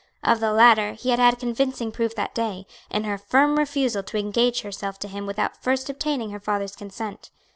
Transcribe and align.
Of 0.23 0.39
the 0.39 0.51
latter, 0.51 0.93
he 0.93 1.11
had 1.11 1.19
had 1.19 1.37
convincing 1.37 1.91
proof 1.91 2.15
that 2.15 2.33
day, 2.33 2.65
in 2.89 3.03
her 3.03 3.19
firm 3.19 3.59
refusal 3.59 4.01
to 4.01 4.17
engage 4.17 4.61
herself 4.63 4.97
to 5.01 5.07
him 5.07 5.27
without 5.27 5.61
first 5.61 5.91
obtaining 5.91 6.31
her 6.31 6.39
father's 6.39 6.75
consent. 6.75 7.29